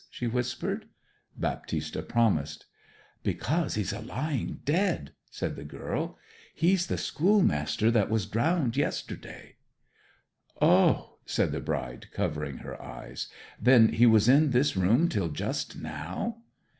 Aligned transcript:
she 0.09 0.25
whispered. 0.25 0.87
Baptista 1.37 2.01
promised. 2.01 2.65
'Because 3.21 3.75
he's 3.75 3.93
a 3.93 3.99
lying 3.99 4.61
dead!' 4.65 5.11
said 5.29 5.55
the 5.55 5.63
girl. 5.63 6.17
'He's 6.55 6.87
the 6.87 6.97
schoolmaster 6.97 7.91
that 7.91 8.09
was 8.09 8.25
drownded 8.25 8.77
yesterday.' 8.77 9.57
'O!' 10.59 11.19
said 11.27 11.51
the 11.51 11.59
bride, 11.61 12.07
covering 12.11 12.57
her 12.65 12.81
eyes. 12.81 13.27
'Then 13.61 13.89
he 13.89 14.07
was 14.07 14.27
in 14.27 14.49
this 14.49 14.75
room 14.75 15.07
till 15.07 15.29
just 15.29 15.77
now?' 15.77 16.39